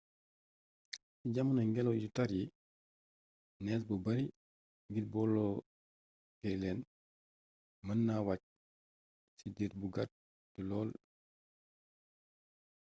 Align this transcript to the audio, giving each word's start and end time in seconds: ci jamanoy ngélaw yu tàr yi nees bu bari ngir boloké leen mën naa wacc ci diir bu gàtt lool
ci 1.19 1.27
jamanoy 1.33 1.67
ngélaw 1.67 1.95
yu 2.01 2.09
tàr 2.15 2.29
yi 2.37 2.43
nees 3.63 3.81
bu 3.87 3.95
bari 4.05 4.25
ngir 4.89 5.05
boloké 5.13 6.51
leen 6.61 6.79
mën 7.85 7.99
naa 8.07 8.21
wacc 8.27 8.43
ci 9.37 9.45
diir 9.55 9.73
bu 9.79 9.87
gàtt 9.95 10.11
lool 10.69 10.89